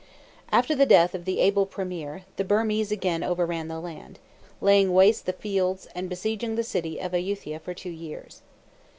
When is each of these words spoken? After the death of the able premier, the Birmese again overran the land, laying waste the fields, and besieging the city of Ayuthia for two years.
After 0.51 0.73
the 0.73 0.87
death 0.87 1.13
of 1.13 1.25
the 1.25 1.39
able 1.41 1.67
premier, 1.67 2.23
the 2.37 2.43
Birmese 2.43 2.91
again 2.91 3.21
overran 3.23 3.67
the 3.67 3.79
land, 3.79 4.17
laying 4.59 4.95
waste 4.95 5.27
the 5.27 5.31
fields, 5.33 5.87
and 5.93 6.09
besieging 6.09 6.55
the 6.55 6.63
city 6.63 6.97
of 6.99 7.13
Ayuthia 7.13 7.59
for 7.59 7.75
two 7.75 7.91
years. 7.91 8.41